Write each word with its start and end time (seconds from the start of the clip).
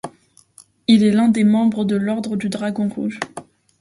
Il 0.87 1.03
est 1.03 1.15
un 1.15 1.27
des 1.27 1.43
membres 1.43 1.85
de 1.85 1.95
l'ordre 1.95 2.35
du 2.35 2.49
Dragon 2.49 2.89
Rouge. 2.89 3.19